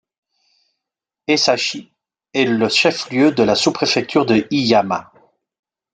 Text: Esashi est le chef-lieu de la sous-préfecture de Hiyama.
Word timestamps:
Esashi 1.27 1.93
est 2.33 2.45
le 2.45 2.69
chef-lieu 2.69 3.31
de 3.33 3.43
la 3.43 3.53
sous-préfecture 3.53 4.25
de 4.25 4.47
Hiyama. 4.49 5.13